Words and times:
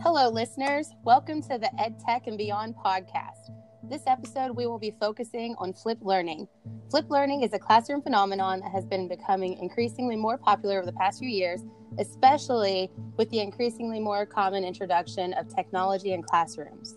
Hello, 0.00 0.28
listeners. 0.28 0.94
Welcome 1.02 1.42
to 1.42 1.58
the 1.58 1.68
EdTech 1.76 2.28
and 2.28 2.38
Beyond 2.38 2.76
podcast. 2.76 3.50
This 3.82 4.02
episode, 4.06 4.52
we 4.52 4.64
will 4.64 4.78
be 4.78 4.94
focusing 5.00 5.56
on 5.58 5.72
flipped 5.72 6.04
learning. 6.04 6.46
Flipped 6.88 7.10
learning 7.10 7.42
is 7.42 7.52
a 7.52 7.58
classroom 7.58 8.00
phenomenon 8.00 8.60
that 8.60 8.70
has 8.70 8.86
been 8.86 9.08
becoming 9.08 9.58
increasingly 9.58 10.14
more 10.14 10.38
popular 10.38 10.78
over 10.78 10.86
the 10.86 10.92
past 10.92 11.18
few 11.18 11.28
years, 11.28 11.64
especially 11.98 12.92
with 13.16 13.28
the 13.30 13.40
increasingly 13.40 13.98
more 13.98 14.24
common 14.24 14.62
introduction 14.62 15.32
of 15.32 15.52
technology 15.52 16.12
in 16.12 16.22
classrooms. 16.22 16.94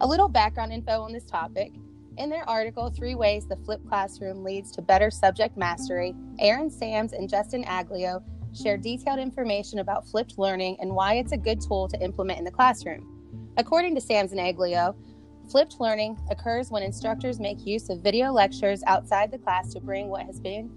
A 0.00 0.06
little 0.06 0.28
background 0.28 0.72
info 0.72 1.02
on 1.02 1.12
this 1.12 1.24
topic. 1.24 1.70
In 2.16 2.28
their 2.28 2.46
article, 2.48 2.90
Three 2.90 3.14
Ways 3.14 3.46
the 3.46 3.56
Flipped 3.56 3.88
Classroom 3.88 4.42
Leads 4.42 4.72
to 4.72 4.82
Better 4.82 5.12
Subject 5.12 5.56
Mastery, 5.56 6.16
Aaron 6.40 6.70
Sams 6.70 7.12
and 7.12 7.28
Justin 7.28 7.62
Aglio 7.66 8.20
share 8.54 8.76
detailed 8.76 9.18
information 9.18 9.78
about 9.78 10.06
flipped 10.06 10.38
learning 10.38 10.76
and 10.80 10.94
why 10.94 11.14
it's 11.14 11.32
a 11.32 11.36
good 11.36 11.60
tool 11.60 11.88
to 11.88 12.00
implement 12.00 12.38
in 12.38 12.44
the 12.44 12.50
classroom. 12.50 13.52
According 13.56 13.94
to 13.94 14.00
Sams 14.00 14.32
and 14.32 14.40
Aglio, 14.40 14.94
flipped 15.50 15.80
learning 15.80 16.18
occurs 16.30 16.70
when 16.70 16.82
instructors 16.82 17.40
make 17.40 17.66
use 17.66 17.90
of 17.90 18.00
video 18.00 18.32
lectures 18.32 18.82
outside 18.86 19.30
the 19.30 19.38
class 19.38 19.72
to 19.72 19.80
bring 19.80 20.08
what 20.08 20.22
has 20.26 20.40
been 20.40 20.70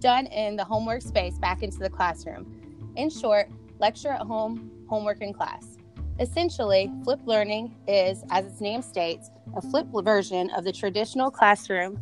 done 0.00 0.26
in 0.26 0.56
the 0.56 0.64
homework 0.64 1.02
space 1.02 1.38
back 1.38 1.62
into 1.62 1.78
the 1.78 1.90
classroom. 1.90 2.92
In 2.96 3.10
short, 3.10 3.48
lecture 3.78 4.08
at 4.08 4.22
home, 4.22 4.70
homework 4.88 5.20
in 5.20 5.32
class. 5.32 5.76
Essentially, 6.18 6.90
flipped 7.04 7.26
learning 7.26 7.74
is, 7.86 8.24
as 8.30 8.44
its 8.44 8.60
name 8.60 8.82
states, 8.82 9.30
a 9.56 9.62
flipped 9.62 9.90
version 10.04 10.50
of 10.50 10.64
the 10.64 10.72
traditional 10.72 11.30
classroom 11.30 12.00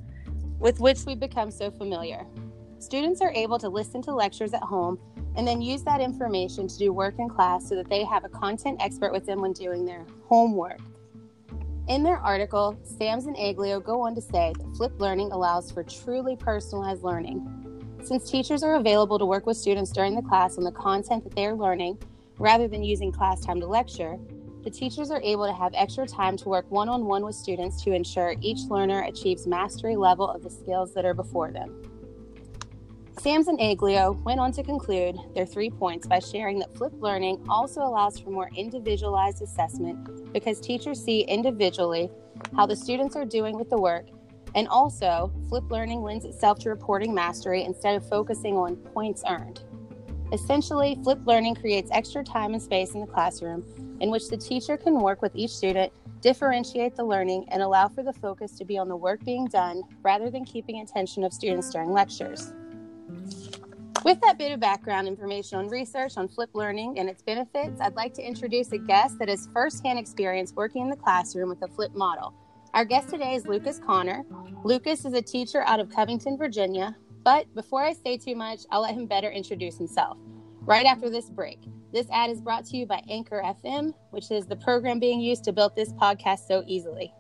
with 0.59 0.81
which 0.81 1.05
we've 1.07 1.21
become 1.21 1.51
so 1.51 1.71
familiar. 1.71 2.27
Students 2.81 3.21
are 3.21 3.33
able 3.33 3.59
to 3.59 3.69
listen 3.69 4.01
to 4.03 4.15
lectures 4.15 4.55
at 4.55 4.63
home 4.63 4.99
and 5.37 5.47
then 5.47 5.61
use 5.61 5.83
that 5.83 6.01
information 6.01 6.69
to 6.69 6.79
do 6.79 6.93
work 6.93 7.19
in 7.19 7.29
class 7.29 7.69
so 7.69 7.75
that 7.75 7.89
they 7.89 8.05
have 8.05 8.25
a 8.25 8.29
content 8.29 8.81
expert 8.81 9.13
with 9.13 9.27
them 9.27 9.41
when 9.41 9.53
doing 9.53 9.85
their 9.85 10.07
homework. 10.27 10.79
In 11.89 12.03
their 12.03 12.19
article, 12.19 12.79
Sams 12.85 13.27
and 13.27 13.37
Aglio 13.37 13.83
go 13.83 14.03
on 14.03 14.15
to 14.15 14.21
say 14.21 14.53
that 14.57 14.77
flipped 14.77 15.01
learning 15.01 15.33
allows 15.33 15.73
for 15.73 15.83
truly 15.83 16.37
personalized 16.37 17.03
learning. 17.03 17.99
Since 18.05 18.31
teachers 18.31 18.63
are 18.63 18.77
available 18.77 19.19
to 19.19 19.27
work 19.27 19.45
with 19.45 19.57
students 19.57 19.91
during 19.91 20.15
the 20.15 20.23
class 20.23 20.57
on 20.57 20.65
the 20.65 20.71
content 20.71 21.25
that 21.25 21.35
they 21.35 21.47
are 21.47 21.55
learning, 21.55 21.99
rather 22.39 22.69
than 22.69 22.85
using 22.85 23.11
class 23.11 23.41
time 23.41 23.59
to 23.61 23.67
lecture, 23.67 24.19
the 24.63 24.71
teachers 24.71 25.11
are 25.11 25.23
able 25.23 25.47
to 25.47 25.53
have 25.53 25.73
extra 25.75 26.07
time 26.07 26.37
to 26.37 26.49
work 26.49 26.71
one 26.71 26.89
on 26.89 27.07
one 27.07 27.25
with 27.25 27.35
students 27.35 27.83
to 27.83 27.93
ensure 27.93 28.35
each 28.41 28.61
learner 28.69 29.03
achieves 29.03 29.47
mastery 29.47 29.97
level 29.97 30.29
of 30.29 30.43
the 30.43 30.51
skills 30.51 30.95
that 30.95 31.05
are 31.05 31.15
before 31.15 31.51
them. 31.51 31.88
Sams 33.21 33.49
and 33.49 33.59
Aglio 33.59 34.23
went 34.23 34.39
on 34.39 34.53
to 34.53 34.63
conclude 34.63 35.17
their 35.35 35.45
three 35.45 35.71
points 35.71 36.07
by 36.07 36.21
sharing 36.21 36.61
that 36.61 36.77
flipped 36.77 37.01
learning 37.01 37.45
also 37.49 37.81
allows 37.81 38.17
for 38.17 38.31
more 38.31 38.49
individualized 38.55 39.43
assessment 39.43 40.33
because 40.33 40.61
teachers 40.61 41.03
see 41.03 41.23
individually 41.23 42.11
how 42.55 42.65
the 42.65 42.77
students 42.77 43.17
are 43.17 43.25
doing 43.25 43.59
with 43.59 43.69
the 43.71 43.81
work, 43.81 44.07
and 44.55 44.69
also 44.69 45.33
flipped 45.49 45.71
learning 45.73 46.01
lends 46.01 46.25
itself 46.25 46.61
to 46.61 46.69
reporting 46.69 47.13
mastery 47.13 47.65
instead 47.65 47.97
of 47.97 48.09
focusing 48.09 48.57
on 48.57 48.77
points 48.77 49.25
earned. 49.29 49.63
Essentially, 50.33 50.97
flipped 51.03 51.27
learning 51.27 51.57
creates 51.57 51.91
extra 51.93 52.23
time 52.23 52.53
and 52.53 52.63
space 52.63 52.95
in 52.95 53.01
the 53.01 53.07
classroom 53.07 53.65
in 54.01 54.11
which 54.11 54.29
the 54.29 54.37
teacher 54.37 54.77
can 54.77 55.01
work 55.01 55.23
with 55.23 55.35
each 55.35 55.51
student, 55.51 55.93
differentiate 56.21 56.95
the 56.95 57.05
learning, 57.05 57.45
and 57.49 57.63
allow 57.63 57.89
for 57.89 58.05
the 58.05 58.13
focus 58.13 58.53
to 58.53 58.65
be 58.65 58.79
on 58.79 58.89
the 58.89 58.97
work 58.97 59.25
being 59.25 59.47
done 59.47 59.83
rather 60.03 60.31
than 60.31 60.45
keeping 60.45 60.83
attention 60.83 61.25
of 61.25 61.33
students 61.33 61.71
during 61.71 61.91
lectures. 61.91 62.53
With 64.05 64.21
that 64.23 64.39
bit 64.39 64.53
of 64.53 64.61
background 64.61 65.09
information 65.09 65.59
on 65.59 65.69
research 65.69 66.17
on 66.17 66.29
flipped 66.29 66.55
learning 66.55 66.99
and 66.99 67.09
its 67.09 67.21
benefits, 67.21 67.81
I'd 67.81 67.97
like 67.97 68.15
to 68.15 68.23
introduce 68.23 68.73
a 68.73 68.79
guest 68.79 69.19
that 69.19 69.29
has 69.29 69.49
firsthand 69.53 69.99
experience 69.99 70.53
working 70.55 70.83
in 70.83 70.89
the 70.89 70.97
classroom 70.97 71.49
with 71.49 71.63
a 71.63 71.69
flipped 71.69 71.97
model. 71.97 72.33
Our 72.75 72.85
guest 72.85 73.09
today 73.11 73.35
is 73.35 73.47
Lucas 73.47 73.81
Connor. 73.85 74.25
Lucas 74.63 75.05
is 75.05 75.15
a 75.15 75.23
teacher 75.23 75.63
out 75.63 75.81
of 75.81 75.91
Covington, 75.91 76.39
Virginia. 76.39 76.97
But 77.25 77.53
before 77.55 77.83
I 77.83 77.93
say 77.93 78.17
too 78.17 78.37
much, 78.37 78.61
I'll 78.71 78.83
let 78.83 78.95
him 78.95 79.07
better 79.07 79.31
introduce 79.31 79.77
himself. 79.77 80.17
Right 80.61 80.87
after 80.87 81.11
this 81.11 81.29
break. 81.29 81.59
This 81.93 82.07
ad 82.13 82.31
is 82.31 82.41
brought 82.41 82.67
to 82.67 82.77
you 82.77 82.87
by 82.87 83.03
Anchor 83.09 83.43
FM, 83.45 83.95
which 84.11 84.31
is 84.31 84.47
the 84.47 84.57
program 84.57 85.01
being 85.01 85.21
used 85.21 85.45
to 85.45 85.53
build 85.53 85.75
this 85.75 85.93
podcast 85.95 86.47
so 86.47 86.63
easily. 86.67 87.13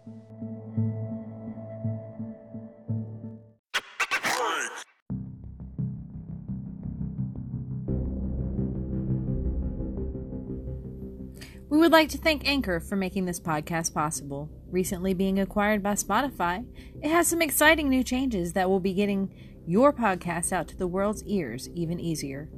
Would 11.88 11.94
like 11.94 12.10
to 12.10 12.18
thank 12.18 12.46
Anchor 12.46 12.80
for 12.80 12.96
making 12.96 13.24
this 13.24 13.40
podcast 13.40 13.94
possible. 13.94 14.50
Recently 14.70 15.14
being 15.14 15.38
acquired 15.38 15.82
by 15.82 15.94
Spotify, 15.94 16.66
it 17.02 17.10
has 17.10 17.28
some 17.28 17.40
exciting 17.40 17.88
new 17.88 18.04
changes 18.04 18.52
that 18.52 18.68
will 18.68 18.78
be 18.78 18.92
getting 18.92 19.34
your 19.66 19.90
podcast 19.90 20.52
out 20.52 20.68
to 20.68 20.76
the 20.76 20.86
world's 20.86 21.24
ears 21.24 21.70
even 21.74 21.98
easier. 21.98 22.50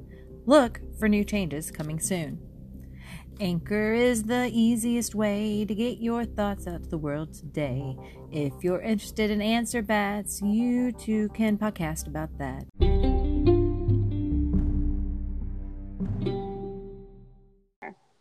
Look 0.47 0.81
for 0.99 1.09
new 1.09 1.23
changes 1.23 1.71
coming 1.71 2.01
soon. 2.01 2.41
Anchor 3.39 3.93
is 3.93 4.25
the 4.25 4.51
easiest 4.53 5.15
way 5.15 5.65
to 5.65 5.77
get 5.77 5.99
your 5.99 6.25
thoughts 6.25 6.67
out 6.67 6.83
to 6.83 6.89
the 6.89 6.99
world 6.99 7.33
today. 7.33 7.97
If 8.33 8.53
you're 8.63 8.83
interested 8.83 9.31
in 9.31 9.41
answer 9.41 9.81
bats, 9.81 10.43
you 10.43 10.91
too 10.91 11.29
can 11.29 11.57
podcast 11.57 12.09
about 12.09 12.37
that. 12.39 13.10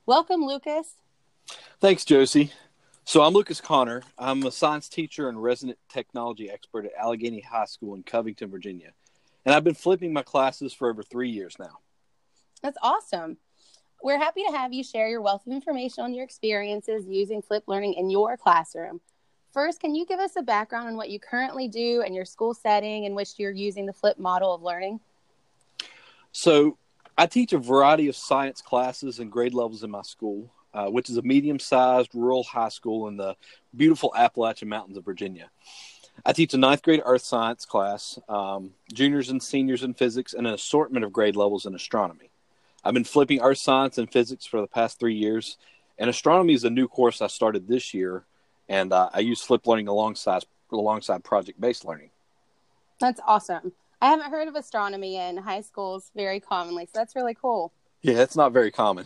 Welcome, 0.09 0.43
Lucas. 0.43 0.95
Thanks, 1.79 2.03
Josie. 2.03 2.51
So 3.05 3.21
I'm 3.21 3.31
Lucas 3.31 3.61
Connor. 3.61 4.01
I'm 4.17 4.41
a 4.41 4.49
science 4.49 4.89
teacher 4.89 5.29
and 5.29 5.39
resident 5.39 5.77
technology 5.87 6.49
expert 6.49 6.85
at 6.85 6.93
Alleghany 6.99 7.41
High 7.41 7.65
School 7.65 7.93
in 7.93 8.01
Covington, 8.01 8.49
Virginia. 8.49 8.89
And 9.45 9.53
I've 9.53 9.63
been 9.63 9.75
flipping 9.75 10.11
my 10.11 10.23
classes 10.23 10.73
for 10.73 10.89
over 10.89 11.03
three 11.03 11.29
years 11.29 11.57
now. 11.59 11.77
That's 12.63 12.79
awesome. 12.81 13.37
We're 14.01 14.17
happy 14.17 14.41
to 14.49 14.57
have 14.57 14.73
you 14.73 14.83
share 14.83 15.09
your 15.09 15.21
wealth 15.21 15.45
of 15.45 15.53
information 15.53 16.03
on 16.03 16.15
your 16.15 16.23
experiences 16.23 17.05
using 17.07 17.43
flipped 17.43 17.67
learning 17.67 17.93
in 17.93 18.09
your 18.09 18.35
classroom. 18.35 19.01
First, 19.53 19.79
can 19.79 19.93
you 19.93 20.07
give 20.07 20.19
us 20.19 20.35
a 20.35 20.41
background 20.41 20.87
on 20.87 20.97
what 20.97 21.11
you 21.11 21.19
currently 21.19 21.67
do 21.67 22.01
and 22.01 22.15
your 22.15 22.25
school 22.25 22.55
setting 22.55 23.03
in 23.03 23.13
which 23.13 23.37
you're 23.37 23.51
using 23.51 23.85
the 23.85 23.93
flip 23.93 24.17
model 24.17 24.55
of 24.55 24.63
learning? 24.63 25.01
So, 26.31 26.79
I 27.19 27.25
teach 27.25 27.51
a 27.51 27.57
variety 27.57 28.07
of 28.07 28.15
science 28.15 28.61
classes 28.61 29.19
and 29.19 29.29
grade 29.29 29.53
levels 29.53 29.83
in 29.83 29.91
my 29.91 30.03
school, 30.03 30.53
uh, 30.73 30.85
which 30.85 31.09
is 31.09 31.17
a 31.17 31.21
medium 31.21 31.59
sized 31.59 32.15
rural 32.15 32.45
high 32.45 32.69
school 32.69 33.09
in 33.09 33.17
the 33.17 33.35
beautiful 33.75 34.13
Appalachian 34.15 34.69
Mountains 34.69 34.95
of 34.95 35.03
Virginia. 35.03 35.49
I 36.25 36.31
teach 36.31 36.53
a 36.53 36.57
ninth 36.57 36.81
grade 36.81 37.01
earth 37.03 37.23
science 37.23 37.65
class, 37.65 38.17
um, 38.29 38.71
juniors 38.93 39.31
and 39.31 39.43
seniors 39.43 39.83
in 39.83 39.95
physics, 39.95 40.33
and 40.33 40.47
an 40.47 40.53
assortment 40.53 41.03
of 41.03 41.11
grade 41.11 41.35
levels 41.35 41.65
in 41.65 41.75
astronomy. 41.75 42.31
I've 42.85 42.93
been 42.93 43.03
flipping 43.03 43.41
earth 43.41 43.57
science 43.57 43.97
and 43.97 44.09
physics 44.09 44.45
for 44.45 44.61
the 44.61 44.67
past 44.67 44.97
three 44.97 45.15
years, 45.15 45.57
and 45.97 46.09
astronomy 46.09 46.53
is 46.53 46.63
a 46.63 46.69
new 46.69 46.87
course 46.87 47.21
I 47.21 47.27
started 47.27 47.67
this 47.67 47.93
year, 47.93 48.23
and 48.69 48.93
uh, 48.93 49.09
I 49.13 49.19
use 49.19 49.41
flip 49.41 49.67
learning 49.67 49.89
alongside 49.89 50.45
alongside 50.71 51.25
project 51.25 51.59
based 51.59 51.83
learning. 51.83 52.11
That's 53.01 53.19
awesome. 53.27 53.73
I 54.01 54.07
haven't 54.07 54.31
heard 54.31 54.47
of 54.47 54.55
astronomy 54.55 55.17
in 55.17 55.37
high 55.37 55.61
schools 55.61 56.11
very 56.15 56.39
commonly, 56.39 56.85
so 56.85 56.91
that's 56.95 57.15
really 57.15 57.35
cool. 57.35 57.73
Yeah, 58.01 58.19
it's 58.21 58.35
not 58.35 58.53
very 58.53 58.71
common. 58.71 59.05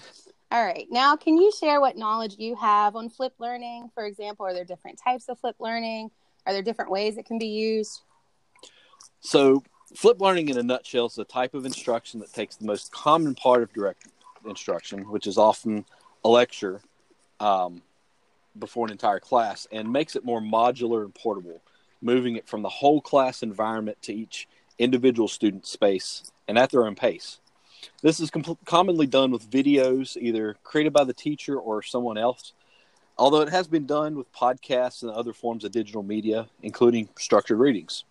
All 0.52 0.64
right. 0.64 0.86
Now, 0.92 1.16
can 1.16 1.38
you 1.38 1.52
share 1.52 1.82
what 1.82 1.98
knowledge 1.98 2.36
you 2.38 2.56
have 2.56 2.96
on 2.96 3.10
flip 3.10 3.34
learning? 3.40 3.90
For 3.96 4.06
example, 4.06 4.46
are 4.46 4.54
there 4.54 4.66
different 4.66 5.00
types 5.04 5.30
of 5.30 5.40
flip 5.40 5.56
learning? 5.60 6.12
Are 6.46 6.54
there 6.54 6.62
different 6.62 6.92
ways 6.92 7.18
it 7.18 7.26
can 7.26 7.40
be 7.40 7.48
used? 7.48 8.02
So, 9.20 9.64
flip 9.96 10.22
learning 10.22 10.50
in 10.50 10.58
a 10.58 10.64
nutshell 10.64 11.08
is 11.08 11.18
a 11.18 11.24
type 11.24 11.56
of 11.56 11.66
instruction 11.66 12.20
that 12.20 12.32
takes 12.34 12.56
the 12.56 12.66
most 12.66 12.92
common 12.92 13.34
part 13.34 13.64
of 13.64 13.74
direct 13.74 14.08
instruction, 14.46 15.10
which 15.10 15.26
is 15.26 15.40
often 15.40 15.86
a 16.24 16.30
lecture 16.30 16.82
um, 17.40 17.82
before 18.60 18.86
an 18.86 18.92
entire 18.92 19.20
class, 19.20 19.66
and 19.72 19.92
makes 19.92 20.16
it 20.16 20.24
more 20.24 20.40
modular 20.40 21.04
and 21.04 21.16
portable, 21.16 21.62
moving 22.00 22.36
it 22.36 22.48
from 22.48 22.62
the 22.62 22.70
whole 22.70 23.02
class 23.02 23.42
environment 23.42 23.98
to 24.04 24.14
each 24.14 24.48
individual 24.80 25.28
student 25.28 25.66
space 25.66 26.32
and 26.48 26.58
at 26.58 26.72
their 26.72 26.86
own 26.86 26.96
pace. 26.96 27.40
This 28.02 28.20
is 28.20 28.30
com- 28.30 28.58
commonly 28.66 29.08
done 29.08 29.32
with 29.32 29.50
videos 29.50 30.18
either 30.18 30.58
created 30.64 30.94
by 30.94 31.04
the 31.04 31.14
teacher 31.14 31.58
or 31.58 31.82
someone 31.82 32.18
else, 32.18 32.54
although 33.18 33.42
it 33.42 33.50
has 33.50 33.68
been 33.68 33.86
done 33.86 34.16
with 34.16 34.32
podcasts 34.34 35.04
and 35.04 35.12
other 35.12 35.34
forms 35.34 35.64
of 35.64 35.72
digital 35.72 36.04
media, 36.04 36.48
including 36.62 37.10
structured 37.18 37.60
readings. 37.60 38.04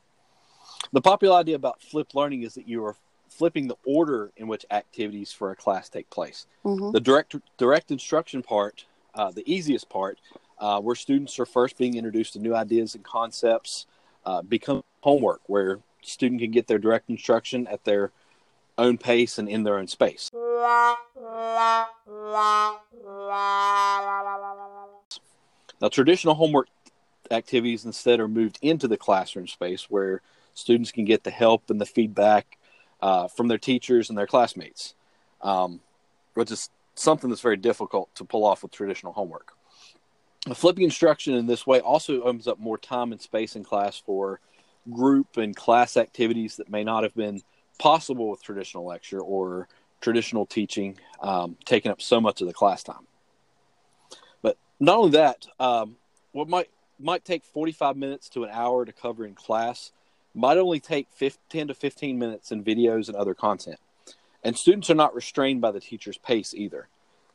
The 0.92 1.00
popular 1.00 1.36
idea 1.36 1.56
about 1.56 1.82
flipped 1.82 2.14
learning 2.14 2.42
is 2.42 2.54
that 2.54 2.68
you 2.68 2.84
are 2.84 2.96
flipping 3.28 3.66
the 3.66 3.76
order 3.86 4.30
in 4.36 4.46
which 4.46 4.66
activities 4.70 5.32
for 5.32 5.50
a 5.50 5.56
class 5.56 5.88
take 5.88 6.10
place. 6.10 6.46
Mm-hmm. 6.64 6.92
The 6.92 7.00
direct 7.00 7.36
direct 7.56 7.90
instruction 7.90 8.42
part, 8.42 8.84
uh, 9.14 9.30
the 9.30 9.50
easiest 9.50 9.88
part, 9.88 10.18
uh, 10.58 10.80
where 10.80 10.94
students 10.94 11.38
are 11.38 11.46
first 11.46 11.78
being 11.78 11.96
introduced 11.96 12.34
to 12.34 12.38
new 12.38 12.54
ideas 12.54 12.94
and 12.94 13.02
concepts, 13.02 13.86
uh, 14.26 14.42
become 14.42 14.84
homework, 15.00 15.40
where 15.46 15.78
student 16.02 16.40
can 16.40 16.50
get 16.50 16.66
their 16.66 16.78
direct 16.78 17.10
instruction 17.10 17.66
at 17.66 17.84
their 17.84 18.12
own 18.78 18.98
pace 18.98 19.38
and 19.38 19.48
in 19.48 19.62
their 19.62 19.78
own 19.78 19.86
space. 19.86 20.30
Now, 25.80 25.88
traditional 25.90 26.34
homework 26.34 26.68
activities 27.30 27.84
instead 27.84 28.20
are 28.20 28.28
moved 28.28 28.58
into 28.62 28.88
the 28.88 28.96
classroom 28.96 29.46
space 29.46 29.90
where 29.90 30.20
students 30.54 30.92
can 30.92 31.04
get 31.04 31.24
the 31.24 31.30
help 31.30 31.70
and 31.70 31.80
the 31.80 31.86
feedback 31.86 32.58
uh, 33.00 33.28
from 33.28 33.48
their 33.48 33.58
teachers 33.58 34.08
and 34.08 34.16
their 34.16 34.26
classmates, 34.26 34.94
um, 35.40 35.80
which 36.34 36.50
is 36.50 36.70
something 36.94 37.30
that's 37.30 37.42
very 37.42 37.56
difficult 37.56 38.14
to 38.14 38.24
pull 38.24 38.44
off 38.44 38.62
with 38.62 38.70
traditional 38.70 39.12
homework. 39.12 39.52
Flipping 40.54 40.84
instruction 40.84 41.34
in 41.34 41.46
this 41.46 41.66
way 41.66 41.80
also 41.80 42.22
opens 42.22 42.48
up 42.48 42.58
more 42.58 42.76
time 42.76 43.12
and 43.12 43.20
space 43.20 43.54
in 43.54 43.64
class 43.64 43.98
for 44.04 44.40
group 44.90 45.36
and 45.36 45.54
class 45.54 45.96
activities 45.96 46.56
that 46.56 46.70
may 46.70 46.84
not 46.84 47.02
have 47.02 47.14
been 47.14 47.42
possible 47.78 48.30
with 48.30 48.42
traditional 48.42 48.84
lecture 48.84 49.20
or 49.20 49.68
traditional 50.00 50.46
teaching, 50.46 50.98
um, 51.20 51.56
taking 51.64 51.90
up 51.90 52.02
so 52.02 52.20
much 52.20 52.40
of 52.40 52.46
the 52.46 52.52
class 52.52 52.82
time. 52.82 53.06
But 54.42 54.56
not 54.80 54.98
only 54.98 55.10
that, 55.12 55.46
um, 55.58 55.96
what 56.32 56.48
might 56.48 56.68
might 56.98 57.24
take 57.24 57.44
45 57.44 57.96
minutes 57.96 58.28
to 58.30 58.44
an 58.44 58.50
hour 58.52 58.84
to 58.84 58.92
cover 58.92 59.26
in 59.26 59.34
class 59.34 59.90
might 60.34 60.56
only 60.56 60.78
take 60.78 61.08
10 61.50 61.68
to 61.68 61.74
15 61.74 62.18
minutes 62.18 62.52
in 62.52 62.62
videos 62.62 63.08
and 63.08 63.16
other 63.16 63.34
content. 63.34 63.78
And 64.44 64.56
students 64.56 64.88
are 64.88 64.94
not 64.94 65.14
restrained 65.14 65.60
by 65.60 65.72
the 65.72 65.80
teacher's 65.80 66.18
pace 66.18 66.54
either. 66.54 66.88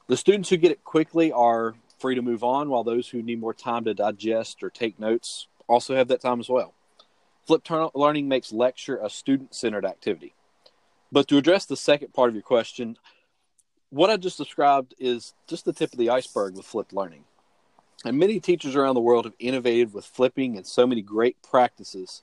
The 0.07 0.17
students 0.17 0.49
who 0.49 0.57
get 0.57 0.71
it 0.71 0.83
quickly 0.83 1.31
are 1.31 1.75
free 1.99 2.15
to 2.15 2.21
move 2.21 2.43
on, 2.43 2.69
while 2.69 2.83
those 2.83 3.09
who 3.09 3.21
need 3.21 3.39
more 3.39 3.53
time 3.53 3.83
to 3.85 3.93
digest 3.93 4.63
or 4.63 4.69
take 4.69 4.99
notes 4.99 5.47
also 5.67 5.95
have 5.95 6.07
that 6.07 6.21
time 6.21 6.39
as 6.39 6.49
well. 6.49 6.73
Flipped 7.47 7.71
learning 7.95 8.27
makes 8.27 8.51
lecture 8.51 8.99
a 9.01 9.09
student 9.09 9.55
centered 9.55 9.85
activity. 9.85 10.35
But 11.11 11.29
to 11.29 11.37
address 11.37 11.65
the 11.65 11.77
second 11.77 12.13
part 12.13 12.27
of 12.27 12.35
your 12.35 12.43
question, 12.43 12.97
what 13.89 14.09
I 14.09 14.17
just 14.17 14.37
described 14.37 14.93
is 14.99 15.33
just 15.47 15.63
the 15.63 15.71
tip 15.71 15.93
of 15.93 15.97
the 15.97 16.09
iceberg 16.09 16.57
with 16.57 16.65
flipped 16.65 16.91
learning. 16.91 17.23
And 18.03 18.19
many 18.19 18.41
teachers 18.41 18.75
around 18.75 18.95
the 18.95 19.01
world 19.01 19.25
have 19.25 19.33
innovated 19.39 19.93
with 19.93 20.05
flipping, 20.05 20.57
and 20.57 20.67
so 20.67 20.85
many 20.85 21.01
great 21.01 21.37
practices 21.41 22.21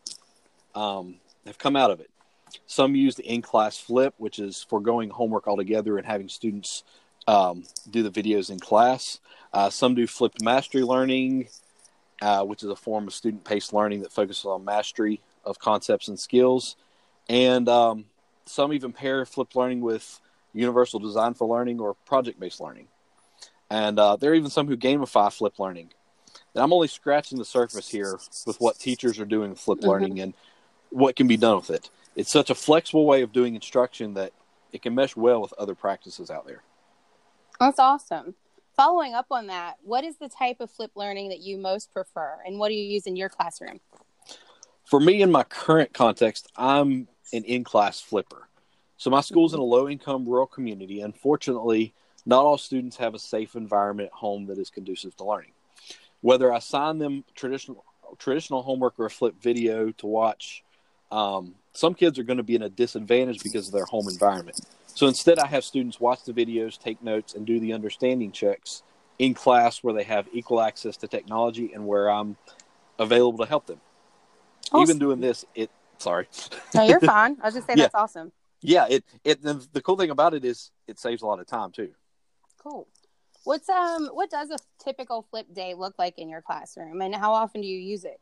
um, 0.74 1.16
have 1.46 1.58
come 1.58 1.74
out 1.74 1.90
of 1.90 2.00
it. 2.00 2.10
Some 2.66 2.94
use 2.94 3.16
the 3.16 3.26
in 3.26 3.42
class 3.42 3.78
flip, 3.78 4.14
which 4.18 4.38
is 4.38 4.64
foregoing 4.68 5.10
homework 5.10 5.48
altogether 5.48 5.96
and 5.96 6.06
having 6.06 6.28
students 6.28 6.84
um, 7.26 7.64
do 7.88 8.02
the 8.02 8.10
videos 8.10 8.50
in 8.50 8.60
class. 8.60 9.20
Uh, 9.52 9.70
some 9.70 9.94
do 9.94 10.06
flipped 10.06 10.42
mastery 10.42 10.82
learning, 10.82 11.48
uh, 12.24 12.42
which 12.42 12.62
is 12.62 12.70
a 12.70 12.76
form 12.76 13.06
of 13.06 13.12
student 13.12 13.44
paced 13.44 13.74
learning 13.74 14.00
that 14.00 14.10
focuses 14.10 14.46
on 14.46 14.64
mastery 14.64 15.20
of 15.44 15.58
concepts 15.58 16.08
and 16.08 16.18
skills. 16.18 16.74
And 17.28 17.68
um, 17.68 18.06
some 18.46 18.72
even 18.72 18.92
pair 18.92 19.26
flipped 19.26 19.54
learning 19.54 19.82
with 19.82 20.20
universal 20.54 20.98
design 20.98 21.34
for 21.34 21.46
learning 21.46 21.80
or 21.80 21.92
project 22.06 22.40
based 22.40 22.62
learning. 22.62 22.88
And 23.68 23.98
uh, 23.98 24.16
there 24.16 24.32
are 24.32 24.34
even 24.34 24.48
some 24.48 24.66
who 24.66 24.76
gamify 24.76 25.30
flipped 25.30 25.60
learning. 25.60 25.90
And 26.54 26.62
I'm 26.62 26.72
only 26.72 26.88
scratching 26.88 27.36
the 27.38 27.44
surface 27.44 27.90
here 27.90 28.18
with 28.46 28.56
what 28.58 28.78
teachers 28.78 29.18
are 29.20 29.26
doing 29.26 29.50
with 29.50 29.60
flipped 29.60 29.82
mm-hmm. 29.82 29.90
learning 29.90 30.20
and 30.20 30.32
what 30.88 31.16
can 31.16 31.26
be 31.26 31.36
done 31.36 31.56
with 31.56 31.68
it. 31.68 31.90
It's 32.16 32.32
such 32.32 32.48
a 32.48 32.54
flexible 32.54 33.04
way 33.04 33.20
of 33.20 33.32
doing 33.32 33.54
instruction 33.54 34.14
that 34.14 34.32
it 34.72 34.80
can 34.80 34.94
mesh 34.94 35.14
well 35.14 35.42
with 35.42 35.52
other 35.58 35.74
practices 35.74 36.30
out 36.30 36.46
there. 36.46 36.62
That's 37.60 37.78
awesome. 37.78 38.34
Following 38.76 39.14
up 39.14 39.26
on 39.30 39.46
that, 39.46 39.76
what 39.82 40.02
is 40.02 40.16
the 40.16 40.28
type 40.28 40.56
of 40.58 40.68
flip 40.68 40.90
learning 40.96 41.28
that 41.28 41.38
you 41.38 41.58
most 41.58 41.92
prefer 41.92 42.38
and 42.44 42.58
what 42.58 42.70
do 42.70 42.74
you 42.74 42.82
use 42.82 43.06
in 43.06 43.14
your 43.14 43.28
classroom? 43.28 43.78
For 44.84 44.98
me, 44.98 45.22
in 45.22 45.30
my 45.30 45.44
current 45.44 45.92
context, 45.92 46.48
I'm 46.56 47.06
an 47.32 47.44
in 47.44 47.62
class 47.62 48.00
flipper. 48.00 48.48
So 48.96 49.10
my 49.10 49.20
school's 49.20 49.54
in 49.54 49.60
a 49.60 49.64
low 49.64 49.88
income 49.88 50.24
rural 50.28 50.46
community. 50.46 51.02
Unfortunately, 51.02 51.94
not 52.26 52.44
all 52.44 52.58
students 52.58 52.96
have 52.96 53.14
a 53.14 53.18
safe 53.18 53.54
environment 53.54 54.08
at 54.12 54.18
home 54.18 54.46
that 54.46 54.58
is 54.58 54.70
conducive 54.70 55.16
to 55.18 55.24
learning. 55.24 55.52
Whether 56.20 56.52
I 56.52 56.56
assign 56.56 56.98
them 56.98 57.24
traditional 57.34 57.84
traditional 58.18 58.62
homework 58.62 58.98
or 58.98 59.06
a 59.06 59.10
flip 59.10 59.34
video 59.40 59.92
to 59.92 60.06
watch, 60.06 60.64
um, 61.12 61.54
some 61.72 61.94
kids 61.94 62.18
are 62.18 62.22
going 62.24 62.36
to 62.38 62.42
be 62.42 62.54
in 62.54 62.62
a 62.62 62.68
disadvantage 62.68 63.42
because 63.42 63.68
of 63.68 63.72
their 63.72 63.84
home 63.84 64.08
environment. 64.08 64.60
So 64.94 65.08
instead, 65.08 65.38
I 65.38 65.46
have 65.48 65.64
students 65.64 65.98
watch 65.98 66.22
the 66.24 66.32
videos, 66.32 66.78
take 66.78 67.02
notes, 67.02 67.34
and 67.34 67.44
do 67.44 67.58
the 67.58 67.72
understanding 67.72 68.30
checks 68.30 68.82
in 69.18 69.34
class 69.34 69.82
where 69.82 69.94
they 69.94 70.04
have 70.04 70.28
equal 70.32 70.60
access 70.60 70.96
to 70.98 71.08
technology 71.08 71.72
and 71.72 71.86
where 71.86 72.08
I'm 72.08 72.36
available 72.98 73.38
to 73.44 73.48
help 73.48 73.66
them. 73.66 73.80
Awesome. 74.72 74.82
Even 74.82 74.98
doing 74.98 75.20
this, 75.20 75.44
it 75.54 75.70
sorry. 75.98 76.28
no, 76.74 76.84
you're 76.84 77.00
fine. 77.14 77.36
I 77.42 77.46
was 77.46 77.54
just 77.54 77.66
saying 77.66 77.78
yeah. 77.78 77.84
that's 77.84 77.94
awesome. 77.94 78.32
Yeah, 78.60 78.86
it 78.88 79.04
it 79.24 79.42
the, 79.42 79.64
the 79.72 79.82
cool 79.82 79.96
thing 79.96 80.10
about 80.10 80.32
it 80.34 80.44
is 80.44 80.70
it 80.88 80.98
saves 80.98 81.22
a 81.22 81.26
lot 81.26 81.38
of 81.38 81.46
time 81.46 81.70
too. 81.70 81.90
Cool. 82.58 82.86
What's 83.44 83.68
um 83.68 84.08
what 84.12 84.30
does 84.30 84.50
a 84.50 84.56
typical 84.82 85.26
flip 85.30 85.52
day 85.52 85.74
look 85.74 85.94
like 85.98 86.18
in 86.18 86.28
your 86.28 86.40
classroom 86.40 87.02
and 87.02 87.14
how 87.14 87.32
often 87.34 87.60
do 87.60 87.66
you 87.66 87.78
use 87.78 88.04
it? 88.04 88.20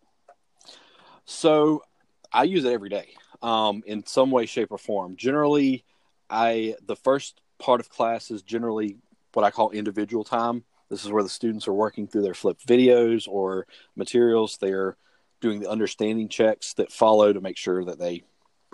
So 1.25 1.85
I 2.33 2.43
use 2.45 2.65
it 2.65 2.73
every 2.73 2.89
day, 2.89 3.11
um, 3.43 3.83
in 3.87 4.05
some 4.05 4.31
way, 4.31 4.47
shape, 4.47 4.73
or 4.73 4.79
form. 4.79 5.15
Generally, 5.17 5.85
I 6.33 6.75
the 6.85 6.97
first 6.97 7.41
part 7.59 7.81
of 7.81 7.91
class 7.91 8.31
is 8.31 8.43
generally 8.43 8.97
what 9.35 9.45
I 9.45 9.51
call 9.51 9.71
individual 9.71 10.25
time. 10.25 10.65
This 10.89 11.05
is 11.05 11.13
where 11.13 11.23
the 11.23 11.29
students 11.29 11.69
are 11.69 11.75
working 11.75 12.07
through 12.07 12.23
their 12.23 12.35
flip 12.35 12.59
videos 12.67 13.29
or 13.29 13.67
materials. 13.95 14.57
They're 14.57 14.97
doing 15.41 15.61
the 15.61 15.71
understanding 15.71 16.29
checks 16.29 16.75
that 16.75 16.91
follow 16.91 17.33
to 17.33 17.41
make 17.41 17.57
sure 17.57 17.85
that 17.85 17.99
they 17.99 18.25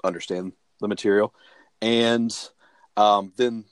understand 0.05 0.53
the 0.81 0.89
material, 0.89 1.35
and 1.83 2.35
um, 2.97 3.33
then 3.37 3.65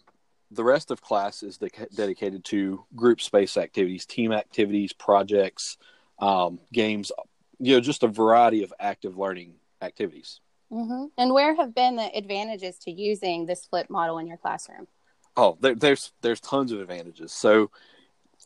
the 0.50 0.64
rest 0.64 0.90
of 0.90 1.00
class 1.00 1.42
is 1.42 1.58
de- 1.58 1.70
dedicated 1.94 2.44
to 2.46 2.84
group 2.94 3.20
space 3.20 3.56
activities, 3.56 4.06
team 4.06 4.32
activities, 4.32 4.92
projects, 4.92 5.76
um, 6.18 6.58
games. 6.72 7.12
You 7.58 7.74
know, 7.74 7.80
just 7.80 8.02
a 8.02 8.08
variety 8.08 8.64
of 8.64 8.72
active 8.80 9.16
learning 9.16 9.54
activities. 9.80 10.40
Mm-hmm. 10.72 11.06
And 11.16 11.32
where 11.32 11.54
have 11.54 11.74
been 11.74 11.96
the 11.96 12.14
advantages 12.14 12.78
to 12.80 12.90
using 12.90 13.46
this 13.46 13.66
flip 13.66 13.88
model 13.88 14.18
in 14.18 14.26
your 14.26 14.36
classroom? 14.36 14.88
Oh, 15.36 15.56
there, 15.60 15.74
there's 15.74 16.12
there's 16.22 16.40
tons 16.40 16.72
of 16.72 16.80
advantages. 16.80 17.32
So 17.32 17.70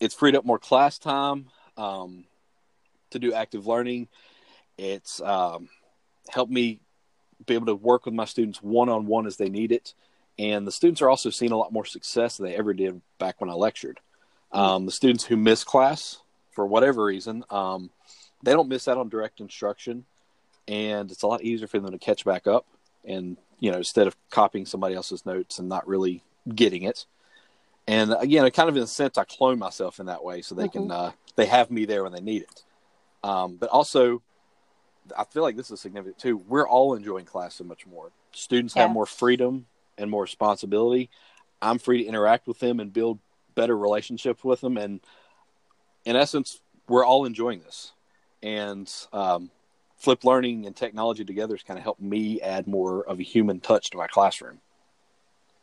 it's 0.00 0.14
freed 0.14 0.36
up 0.36 0.44
more 0.44 0.58
class 0.58 0.98
time 0.98 1.46
um, 1.76 2.24
to 3.10 3.18
do 3.18 3.32
active 3.32 3.66
learning. 3.66 4.08
It's 4.76 5.20
um, 5.20 5.68
helped 6.30 6.52
me 6.52 6.80
be 7.46 7.54
able 7.54 7.66
to 7.66 7.74
work 7.74 8.04
with 8.04 8.14
my 8.14 8.24
students 8.24 8.62
one 8.62 8.88
on 8.88 9.06
one 9.06 9.26
as 9.26 9.36
they 9.36 9.48
need 9.48 9.72
it, 9.72 9.94
and 10.38 10.66
the 10.66 10.72
students 10.72 11.00
are 11.00 11.08
also 11.08 11.30
seeing 11.30 11.52
a 11.52 11.56
lot 11.56 11.72
more 11.72 11.84
success 11.84 12.36
than 12.36 12.46
they 12.46 12.56
ever 12.56 12.74
did 12.74 13.00
back 13.18 13.40
when 13.40 13.50
I 13.50 13.54
lectured. 13.54 14.00
Mm-hmm. 14.52 14.60
Um, 14.60 14.86
the 14.86 14.92
students 14.92 15.24
who 15.24 15.36
miss 15.36 15.64
class 15.64 16.18
for 16.50 16.66
whatever 16.66 17.04
reason, 17.04 17.44
um, 17.50 17.90
they 18.42 18.52
don't 18.52 18.68
miss 18.68 18.88
out 18.88 18.98
on 18.98 19.08
direct 19.08 19.40
instruction 19.40 20.04
and 20.70 21.10
it's 21.10 21.22
a 21.22 21.26
lot 21.26 21.42
easier 21.42 21.66
for 21.66 21.80
them 21.80 21.90
to 21.90 21.98
catch 21.98 22.24
back 22.24 22.46
up 22.46 22.64
and 23.04 23.36
you 23.58 23.70
know 23.70 23.78
instead 23.78 24.06
of 24.06 24.16
copying 24.30 24.64
somebody 24.64 24.94
else's 24.94 25.26
notes 25.26 25.58
and 25.58 25.68
not 25.68 25.86
really 25.86 26.22
getting 26.54 26.84
it. 26.84 27.04
And 27.86 28.14
again 28.18 28.48
kind 28.52 28.68
of 28.68 28.76
in 28.76 28.82
a 28.84 28.86
sense 28.86 29.18
i 29.18 29.24
clone 29.24 29.58
myself 29.58 29.98
in 29.98 30.06
that 30.06 30.24
way 30.24 30.42
so 30.42 30.54
they 30.54 30.68
mm-hmm. 30.68 30.88
can 30.88 30.90
uh, 30.90 31.12
they 31.36 31.46
have 31.46 31.70
me 31.70 31.84
there 31.84 32.04
when 32.04 32.12
they 32.12 32.20
need 32.20 32.42
it. 32.42 32.64
Um, 33.22 33.56
but 33.56 33.68
also 33.68 34.22
i 35.18 35.24
feel 35.24 35.42
like 35.42 35.56
this 35.56 35.70
is 35.70 35.80
significant 35.80 36.18
too. 36.18 36.36
We're 36.36 36.68
all 36.68 36.94
enjoying 36.94 37.26
class 37.26 37.56
so 37.56 37.64
much 37.64 37.86
more. 37.86 38.12
Students 38.32 38.74
yeah. 38.76 38.82
have 38.82 38.92
more 38.92 39.06
freedom 39.06 39.66
and 39.98 40.10
more 40.10 40.22
responsibility. 40.22 41.10
I'm 41.60 41.78
free 41.78 42.04
to 42.04 42.08
interact 42.08 42.46
with 42.46 42.60
them 42.60 42.80
and 42.80 42.92
build 42.92 43.18
better 43.54 43.76
relationships 43.76 44.44
with 44.44 44.60
them. 44.60 44.76
And 44.76 45.00
in 46.04 46.14
essence 46.14 46.60
we're 46.88 47.04
all 47.04 47.24
enjoying 47.24 47.60
this. 47.60 47.92
And 48.42 48.90
um, 49.12 49.50
flip 50.00 50.24
learning 50.24 50.66
and 50.66 50.74
technology 50.74 51.24
together 51.24 51.54
has 51.54 51.62
kind 51.62 51.78
of 51.78 51.84
helped 51.84 52.00
me 52.00 52.40
add 52.40 52.66
more 52.66 53.06
of 53.06 53.20
a 53.20 53.22
human 53.22 53.60
touch 53.60 53.90
to 53.90 53.98
my 53.98 54.06
classroom. 54.06 54.58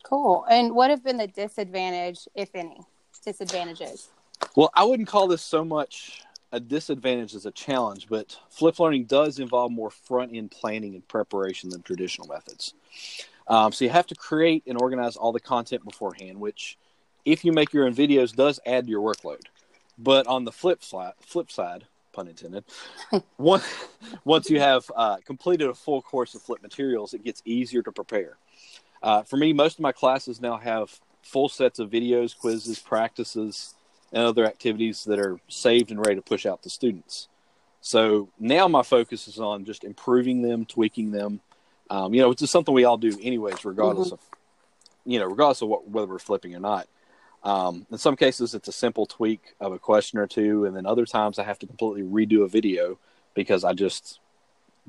Cool. 0.04 0.46
And 0.50 0.74
what 0.74 0.92
have 0.92 1.04
been 1.04 1.18
the 1.18 1.28
disadvantage, 1.28 2.28
if 2.36 2.54
any, 2.54 2.80
disadvantages? 3.26 4.10
Well, 4.56 4.70
I 4.74 4.84
wouldn't 4.84 5.10
call 5.10 5.28
this 5.28 5.42
so 5.42 5.66
much 5.66 6.22
a 6.52 6.60
disadvantage 6.60 7.34
as 7.36 7.46
a 7.46 7.52
challenge, 7.52 8.08
but 8.08 8.40
flip 8.50 8.80
learning 8.80 9.06
does 9.06 9.40
involve 9.40 9.72
more 9.72 9.90
front 9.90 10.34
end 10.34 10.52
planning 10.52 10.94
and 10.94 11.06
preparation 11.08 11.70
than 11.72 11.82
traditional 11.82 12.28
methods. 12.28 12.74
Um, 13.48 13.72
so 13.72 13.86
you 13.86 13.92
have 13.92 14.08
to 14.08 14.16
create 14.16 14.64
and 14.68 14.80
organize 14.80 15.16
all 15.16 15.32
the 15.32 15.40
content 15.40 15.84
beforehand, 15.84 16.40
which, 16.40 16.78
if 17.26 17.44
you 17.44 17.52
make 17.52 17.74
your 17.74 17.86
own 17.86 17.96
videos, 17.96 18.36
does 18.36 18.60
add 18.66 18.86
to 18.86 18.92
your 18.92 19.02
workload. 19.02 19.42
But 19.98 20.28
on 20.28 20.46
the 20.46 20.52
flip 20.52 20.84
side, 20.84 21.14
flip 21.20 21.52
side, 21.52 21.86
pun 22.18 22.28
intended. 22.28 22.64
once, 23.38 23.64
once 24.26 24.50
you 24.50 24.60
have 24.60 24.90
uh, 24.96 25.18
completed 25.26 25.70
a 25.70 25.74
full 25.74 26.02
course 26.02 26.36
of 26.36 26.42
flip 26.42 26.62
materials, 26.62 27.14
it 27.14 27.24
gets 27.24 27.42
easier 27.46 27.82
to 27.84 27.92
prepare. 27.92 28.38
Uh, 29.02 29.24
for 29.24 29.38
me, 29.38 29.54
most 29.54 29.76
of 29.78 29.82
my 29.82 29.92
classes 29.92 30.42
now 30.42 30.58
have 30.58 31.00
full 31.22 31.48
sets 31.48 31.80
of 31.80 31.90
videos, 31.90 32.38
quizzes, 32.38 32.80
practices, 32.80 33.76
and 34.12 34.24
other 34.24 34.46
activities 34.46 35.04
that 35.04 35.20
are 35.20 35.40
saved 35.48 35.92
and 35.92 36.00
ready 36.00 36.16
to 36.16 36.22
push 36.22 36.46
out 36.46 36.64
to 36.64 36.70
students. 36.70 37.28
So 37.82 38.30
now 38.40 38.68
my 38.68 38.82
focus 38.82 39.28
is 39.28 39.40
on 39.40 39.66
just 39.66 39.84
improving 39.84 40.42
them, 40.42 40.66
tweaking 40.66 41.12
them. 41.12 41.42
Um, 41.90 42.14
you 42.14 42.22
know, 42.22 42.30
which 42.30 42.42
is 42.42 42.52
something 42.52 42.74
we 42.74 42.84
all 42.84 42.98
do 42.98 43.18
anyways, 43.22 43.64
regardless 43.64 44.08
mm-hmm. 44.08 44.16
of, 44.16 44.20
you 45.06 45.20
know, 45.20 45.26
regardless 45.26 45.62
of 45.62 45.70
what, 45.70 45.90
whether 45.90 46.08
we're 46.08 46.20
flipping 46.20 46.54
or 46.54 46.60
not. 46.60 46.88
Um, 47.48 47.88
in 47.90 47.98
some 47.98 48.18
cases, 48.18 48.54
it's 48.54 48.68
a 48.68 48.74
simple 48.74 49.06
tweak 49.06 49.56
of 49.62 49.72
a 49.72 49.80
question 49.80 50.20
or 50.20 50.28
two, 50.28 50.66
and 50.66 50.76
then 50.76 50.86
other 50.86 51.06
times 51.06 51.40
I 51.40 51.44
have 51.44 51.58
to 51.60 51.66
completely 51.66 52.04
redo 52.04 52.44
a 52.44 52.48
video 52.50 53.00
because 53.36 53.64
I 53.64 53.72
just 53.72 54.20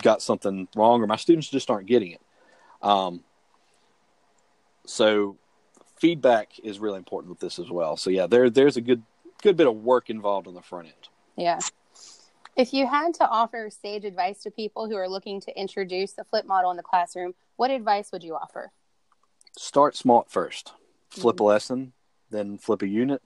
got 0.03 0.23
something 0.23 0.67
wrong 0.75 1.01
or 1.01 1.07
my 1.07 1.15
students 1.15 1.49
just 1.49 1.71
aren't 1.71 1.87
getting 1.87 2.11
it. 2.11 2.21
Um, 2.83 3.23
so 4.87 5.37
feedback 6.01 6.59
is 6.65 6.81
really 6.81 6.99
important 6.99 7.31
with 7.31 7.39
this 7.39 7.61
as 7.61 7.71
well. 7.71 7.97
So 7.97 8.11
yeah, 8.11 8.27
there 8.27 8.51
there's 8.51 8.77
a 8.77 8.81
good 8.81 9.05
good 9.41 9.57
bit 9.57 9.69
of 9.69 9.77
work 9.77 10.11
involved 10.11 10.49
on 10.49 10.55
the 10.55 10.63
front 10.63 10.87
end. 10.87 11.09
Yeah. 11.37 11.61
If 12.57 12.73
you 12.73 12.89
had 12.89 13.15
to 13.15 13.29
offer 13.29 13.71
sage 13.71 14.05
advice 14.05 14.43
to 14.43 14.51
people 14.51 14.89
who 14.89 14.97
are 14.97 15.09
looking 15.09 15.41
to 15.43 15.57
introduce 15.57 16.15
the 16.15 16.25
flip 16.25 16.45
model 16.45 16.73
in 16.73 16.77
the 16.77 16.83
classroom, 16.83 17.35
what 17.55 17.71
advice 17.71 18.11
would 18.11 18.25
you 18.25 18.35
offer? 18.35 18.73
Start 19.57 19.95
small 19.95 20.23
at 20.23 20.31
first. 20.31 20.73
Flip 21.09 21.37
mm-hmm. 21.37 21.45
a 21.45 21.47
lesson, 21.47 21.93
then 22.31 22.59
flip 22.59 22.83
a 22.83 22.89
unit. 22.89 23.23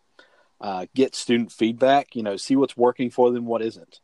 Uh, 0.61 0.87
get 0.95 1.15
student 1.15 1.51
feedback. 1.51 2.15
You 2.15 2.23
know, 2.23 2.37
see 2.37 2.57
what's 2.57 2.77
working 2.77 3.11
for 3.11 3.31
them, 3.31 3.47
what 3.47 3.63
isn't, 3.63 4.01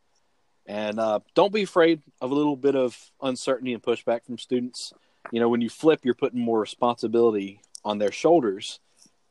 and 0.65 0.99
uh, 0.99 1.19
don't 1.33 1.53
be 1.53 1.63
afraid 1.63 2.01
of 2.21 2.31
a 2.31 2.35
little 2.35 2.57
bit 2.57 2.75
of 2.75 2.97
uncertainty 3.21 3.73
and 3.73 3.81
pushback 3.81 4.25
from 4.25 4.37
students. 4.37 4.93
You 5.31 5.39
know, 5.39 5.47
when 5.47 5.61
you 5.61 5.69
flip, 5.69 6.01
you're 6.03 6.13
putting 6.13 6.41
more 6.41 6.59
responsibility 6.59 7.61
on 7.85 7.97
their 7.97 8.11
shoulders, 8.11 8.79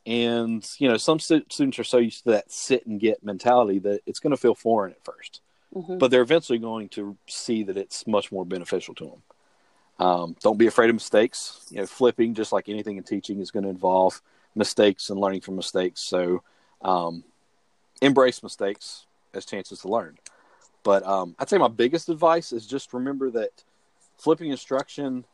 and 0.07 0.67
you 0.79 0.89
know, 0.89 0.97
some 0.97 1.19
st- 1.19 1.53
students 1.53 1.79
are 1.79 1.85
so 1.85 1.99
used 1.99 2.25
to 2.25 2.31
that 2.31 2.51
sit 2.51 2.87
and 2.87 2.99
get 2.99 3.23
mentality 3.23 3.79
that 3.81 4.01
it's 4.07 4.21
going 4.21 4.31
to 4.31 4.39
feel 4.39 4.55
foreign 4.55 4.93
at 4.93 5.05
1st 5.05 5.41
mm-hmm. 5.75 5.99
but 5.99 6.11
they're 6.11 6.23
eventually 6.23 6.59
going 6.59 6.89
to 6.91 7.17
see 7.27 7.63
that 7.65 7.77
it's 7.77 8.07
much 8.07 8.33
more 8.33 8.45
beneficial 8.45 8.95
to 8.95 9.05
them. 9.05 9.23
Um, 9.99 10.37
don't 10.43 10.59
be 10.59 10.67
afraid 10.67 10.91
of 10.91 10.97
mistakes. 10.97 11.67
You 11.71 11.79
know, 11.79 11.87
flipping, 11.87 12.35
just 12.35 12.53
like 12.53 12.69
anything 12.69 12.97
in 12.97 13.05
teaching, 13.05 13.41
is 13.41 13.51
going 13.51 13.65
to 13.65 13.69
involve 13.69 14.23
mistakes 14.55 15.11
and 15.11 15.21
learning 15.21 15.40
from 15.40 15.57
mistakes. 15.57 16.00
So 16.00 16.43
um, 16.83 17.25
embrace 18.00 18.43
mistakes 18.43 19.07
as 19.35 19.45
chances 19.45 19.81
to 19.81 19.88
learn. 19.88 20.19
But 20.83 21.05
um, 21.05 21.35
I'd 21.38 21.49
say 21.49 21.59
my 21.59 21.69
biggest 21.69 22.09
advice 22.09 22.52
is 22.52 22.67
just 22.67 22.93
remember 22.93 23.31
that 23.31 23.64
flipping 24.17 24.50
instruction 24.50 25.25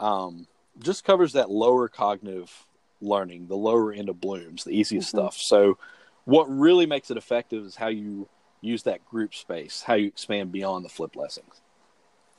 um, 0.00 0.46
just 0.80 1.04
covers 1.04 1.32
that 1.32 1.50
lower 1.50 1.88
cognitive 1.88 2.66
learning, 3.00 3.46
the 3.46 3.56
lower 3.56 3.92
end 3.92 4.08
of 4.08 4.20
Bloom's, 4.20 4.64
the 4.64 4.72
easiest 4.72 5.08
mm-hmm. 5.08 5.18
stuff. 5.18 5.36
So 5.36 5.78
what 6.24 6.44
really 6.44 6.86
makes 6.86 7.10
it 7.10 7.16
effective 7.16 7.64
is 7.64 7.76
how 7.76 7.88
you 7.88 8.28
use 8.60 8.82
that 8.84 9.04
group 9.08 9.34
space, 9.34 9.82
how 9.82 9.94
you 9.94 10.08
expand 10.08 10.52
beyond 10.52 10.84
the 10.84 10.88
flip 10.88 11.16
lessons. 11.16 11.60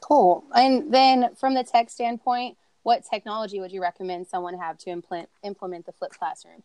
Cool. 0.01 0.43
And 0.55 0.93
then 0.93 1.35
from 1.35 1.53
the 1.53 1.63
tech 1.63 1.89
standpoint, 1.89 2.57
what 2.83 3.03
technology 3.09 3.59
would 3.59 3.71
you 3.71 3.81
recommend 3.81 4.27
someone 4.27 4.57
have 4.57 4.77
to 4.79 4.89
implement 4.89 5.29
implement 5.43 5.85
the 5.85 5.91
flipped 5.91 6.17
classroom? 6.17 6.63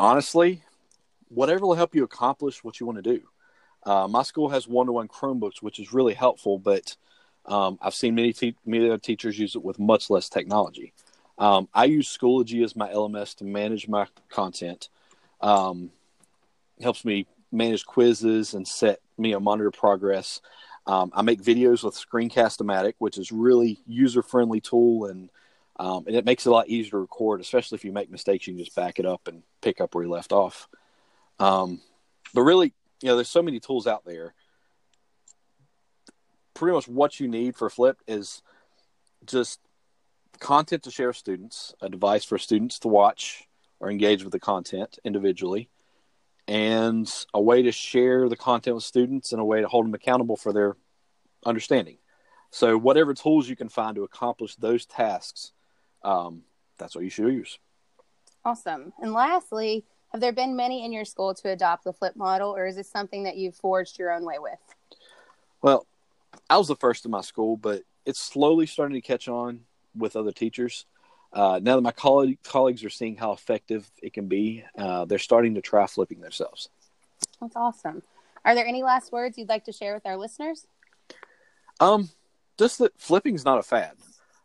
Honestly, 0.00 0.62
whatever 1.28 1.66
will 1.66 1.74
help 1.74 1.94
you 1.94 2.04
accomplish 2.04 2.64
what 2.64 2.80
you 2.80 2.86
want 2.86 3.02
to 3.02 3.02
do. 3.02 3.22
Uh, 3.84 4.06
my 4.08 4.22
school 4.22 4.48
has 4.48 4.68
one-to-one 4.68 5.08
Chromebooks, 5.08 5.60
which 5.60 5.78
is 5.78 5.92
really 5.92 6.14
helpful, 6.14 6.58
but 6.58 6.96
um, 7.46 7.78
I've 7.80 7.94
seen 7.94 8.14
many, 8.14 8.32
te- 8.32 8.56
many 8.64 8.96
teachers 8.98 9.38
use 9.38 9.56
it 9.56 9.62
with 9.62 9.78
much 9.78 10.08
less 10.08 10.28
technology. 10.28 10.92
Um, 11.38 11.68
I 11.74 11.86
use 11.86 12.16
Schoology 12.16 12.62
as 12.64 12.76
my 12.76 12.88
LMS 12.92 13.36
to 13.36 13.44
manage 13.44 13.88
my 13.88 14.06
content. 14.28 14.88
Um, 15.40 15.90
helps 16.80 17.04
me 17.04 17.26
manage 17.50 17.84
quizzes 17.84 18.54
and 18.54 18.66
set 18.66 19.00
me 19.18 19.32
a 19.32 19.40
monitor 19.40 19.70
progress. 19.70 20.40
Um, 20.86 21.12
I 21.14 21.22
make 21.22 21.40
videos 21.40 21.84
with 21.84 21.94
Screencast-O-Matic, 21.94 22.94
which 22.98 23.18
is 23.18 23.30
really 23.30 23.80
user-friendly 23.86 24.60
tool, 24.60 25.06
and 25.06 25.30
um, 25.76 26.04
and 26.06 26.14
it 26.14 26.24
makes 26.24 26.44
it 26.44 26.50
a 26.50 26.52
lot 26.52 26.68
easier 26.68 26.90
to 26.92 26.98
record, 26.98 27.40
especially 27.40 27.76
if 27.76 27.84
you 27.84 27.92
make 27.92 28.10
mistakes. 28.10 28.46
You 28.46 28.54
can 28.54 28.64
just 28.64 28.76
back 28.76 28.98
it 28.98 29.06
up 29.06 29.26
and 29.26 29.42
pick 29.62 29.80
up 29.80 29.94
where 29.94 30.04
you 30.04 30.10
left 30.10 30.32
off. 30.32 30.68
Um, 31.38 31.80
but 32.34 32.42
really, 32.42 32.74
you 33.00 33.08
know, 33.08 33.16
there's 33.16 33.28
so 33.28 33.42
many 33.42 33.58
tools 33.58 33.86
out 33.86 34.04
there. 34.04 34.34
Pretty 36.54 36.74
much 36.74 36.88
what 36.88 37.18
you 37.18 37.26
need 37.26 37.56
for 37.56 37.70
Flip 37.70 37.96
is 38.06 38.42
just 39.24 39.60
content 40.40 40.82
to 40.82 40.90
share 40.90 41.08
with 41.08 41.16
students, 41.16 41.74
a 41.80 41.88
device 41.88 42.24
for 42.24 42.38
students 42.38 42.78
to 42.80 42.88
watch 42.88 43.48
or 43.80 43.90
engage 43.90 44.22
with 44.22 44.32
the 44.32 44.40
content 44.40 44.98
individually, 45.04 45.70
and 46.52 47.10
a 47.32 47.40
way 47.40 47.62
to 47.62 47.72
share 47.72 48.28
the 48.28 48.36
content 48.36 48.74
with 48.74 48.84
students 48.84 49.32
and 49.32 49.40
a 49.40 49.44
way 49.44 49.62
to 49.62 49.68
hold 49.68 49.86
them 49.86 49.94
accountable 49.94 50.36
for 50.36 50.52
their 50.52 50.76
understanding. 51.46 51.96
So, 52.50 52.76
whatever 52.76 53.14
tools 53.14 53.48
you 53.48 53.56
can 53.56 53.70
find 53.70 53.96
to 53.96 54.04
accomplish 54.04 54.56
those 54.56 54.84
tasks, 54.84 55.52
um, 56.04 56.42
that's 56.76 56.94
what 56.94 57.04
you 57.04 57.10
should 57.10 57.32
use. 57.32 57.58
Awesome. 58.44 58.92
And 59.00 59.14
lastly, 59.14 59.86
have 60.10 60.20
there 60.20 60.34
been 60.34 60.54
many 60.54 60.84
in 60.84 60.92
your 60.92 61.06
school 61.06 61.32
to 61.36 61.48
adopt 61.48 61.84
the 61.84 61.92
flip 61.94 62.16
model, 62.16 62.54
or 62.54 62.66
is 62.66 62.76
this 62.76 62.90
something 62.90 63.22
that 63.22 63.38
you've 63.38 63.56
forged 63.56 63.98
your 63.98 64.12
own 64.12 64.26
way 64.26 64.38
with? 64.38 64.58
Well, 65.62 65.86
I 66.50 66.58
was 66.58 66.68
the 66.68 66.76
first 66.76 67.06
in 67.06 67.10
my 67.10 67.22
school, 67.22 67.56
but 67.56 67.82
it's 68.04 68.20
slowly 68.20 68.66
starting 68.66 69.00
to 69.00 69.00
catch 69.00 69.26
on 69.26 69.60
with 69.96 70.16
other 70.16 70.32
teachers. 70.32 70.84
Uh, 71.32 71.60
now 71.62 71.76
that 71.76 71.82
my 71.82 71.92
coll- 71.92 72.34
colleagues 72.44 72.84
are 72.84 72.90
seeing 72.90 73.16
how 73.16 73.32
effective 73.32 73.90
it 74.02 74.12
can 74.12 74.26
be, 74.26 74.64
uh, 74.76 75.04
they're 75.04 75.18
starting 75.18 75.54
to 75.54 75.62
try 75.62 75.86
flipping 75.86 76.20
themselves. 76.20 76.68
That's 77.40 77.56
awesome. 77.56 78.02
Are 78.44 78.54
there 78.54 78.66
any 78.66 78.82
last 78.82 79.12
words 79.12 79.38
you'd 79.38 79.48
like 79.48 79.64
to 79.64 79.72
share 79.72 79.94
with 79.94 80.04
our 80.04 80.16
listeners? 80.16 80.66
Um, 81.80 82.10
just 82.58 82.78
that 82.78 82.92
flipping 82.98 83.34
is 83.34 83.44
not 83.44 83.58
a 83.58 83.62
fad. 83.62 83.94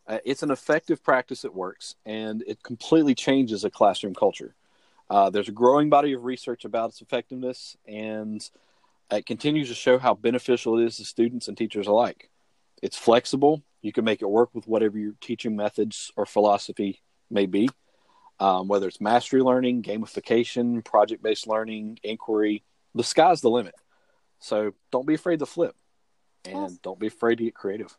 Uh, 0.08 0.20
it's 0.24 0.44
an 0.44 0.52
effective 0.52 1.04
practice 1.04 1.42
that 1.42 1.54
works, 1.54 1.96
and 2.06 2.44
it 2.48 2.64
completely 2.64 3.14
changes 3.14 3.66
a 3.66 3.70
classroom 3.70 4.16
culture. 4.16 4.56
Uh, 5.10 5.30
there's 5.30 5.50
a 5.50 5.54
growing 5.54 5.90
body 5.90 6.14
of 6.14 6.24
research 6.24 6.64
about 6.64 6.90
its 6.90 7.02
effectiveness, 7.02 7.76
and 7.86 8.50
it 9.12 9.26
continues 9.26 9.68
to 9.68 9.76
show 9.76 9.98
how 9.98 10.14
beneficial 10.14 10.78
it 10.78 10.86
is 10.86 10.98
to 10.98 11.06
students 11.06 11.48
and 11.48 11.58
teachers 11.58 11.88
alike. 11.88 12.30
It's 12.82 12.98
flexible. 12.98 13.64
You 13.82 13.92
can 13.92 14.06
make 14.06 14.22
it 14.22 14.30
work 14.30 14.50
with 14.54 14.68
whatever 14.68 14.98
your 14.98 15.14
teaching 15.22 15.56
methods 15.56 16.12
or 16.16 16.26
philosophy 16.26 17.02
may 17.30 17.46
be, 17.46 17.70
um, 18.40 18.68
whether 18.68 18.88
it's 18.88 19.02
mastery 19.02 19.42
learning, 19.42 19.84
gamification, 19.84 20.84
project 20.84 21.24
based 21.24 21.48
learning, 21.48 22.00
inquiry. 22.04 22.64
The 22.96 23.04
sky's 23.04 23.42
the 23.42 23.50
limit. 23.50 23.76
So 24.40 24.74
don't 24.92 25.08
be 25.08 25.16
afraid 25.16 25.40
to 25.40 25.46
flip 25.46 25.76
and 26.46 26.82
don't 26.82 27.00
be 27.00 27.08
afraid 27.08 27.38
to 27.40 27.44
get 27.44 27.56
creative. 27.56 27.96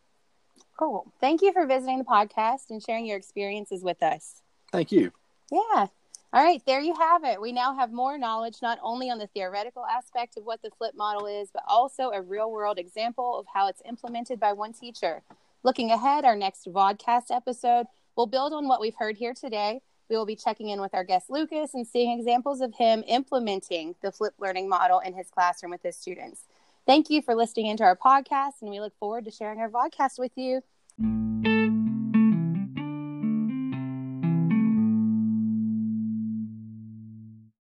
Cool. 0.79 1.13
Thank 1.21 1.43
you 1.43 1.53
for 1.53 1.67
visiting 1.67 1.99
the 1.99 2.05
podcast 2.05 2.71
and 2.71 2.83
sharing 2.83 3.05
your 3.07 3.17
experiences 3.17 3.83
with 3.83 4.03
us. 4.03 4.43
Thank 4.71 4.93
you. 4.93 5.11
Yeah. 5.51 5.87
All 6.31 6.45
right, 6.45 6.63
there 6.67 6.81
you 6.81 6.95
have 6.95 7.25
it. 7.25 7.41
We 7.41 7.53
now 7.53 7.75
have 7.75 7.91
more 7.91 8.19
knowledge 8.19 8.59
not 8.61 8.79
only 8.83 9.09
on 9.09 9.19
the 9.19 9.29
theoretical 9.29 9.85
aspect 9.87 10.37
of 10.37 10.45
what 10.45 10.61
the 10.61 10.71
flip 10.77 10.95
model 10.95 11.27
is, 11.27 11.49
but 11.53 11.63
also 11.67 12.11
a 12.11 12.21
real 12.21 12.51
world 12.51 12.79
example 12.79 13.39
of 13.39 13.47
how 13.53 13.67
it's 13.67 13.81
implemented 13.87 14.39
by 14.39 14.53
one 14.53 14.75
teacher. 14.75 15.23
Looking 15.65 15.91
ahead, 15.91 16.25
our 16.25 16.37
next 16.37 16.67
vodcast 16.67 17.31
episode 17.31 17.87
will 18.17 18.27
build 18.27 18.53
on 18.53 18.69
what 18.69 18.81
we've 18.81 18.95
heard 18.95 19.17
here 19.17 19.35
today. 19.35 19.81
We 20.09 20.17
will 20.17 20.27
be 20.27 20.37
checking 20.37 20.69
in 20.69 20.81
with 20.81 20.95
our 20.95 21.05
guest 21.05 21.31
Lucas 21.31 21.75
and 21.75 21.87
seeing 21.87 22.17
examples 22.17 22.61
of 22.61 22.75
him 22.75 23.03
implementing 23.07 23.95
the 24.01 24.13
flip 24.13 24.35
learning 24.39 24.69
model 24.69 25.01
in 25.01 25.15
his 25.15 25.31
classroom 25.31 25.71
with 25.71 25.83
his 25.83 25.97
students. 25.97 26.45
Thank 26.87 27.11
you 27.11 27.21
for 27.21 27.35
listening 27.35 27.67
into 27.67 27.83
our 27.83 27.97
podcast, 27.97 28.63
and 28.63 28.71
we 28.71 28.81
look 28.81 28.97
forward 28.99 29.25
to 29.27 29.31
sharing 29.31 29.59
our 29.61 29.69
vodcast 29.69 30.19
with 30.19 30.33
you. 30.37 30.63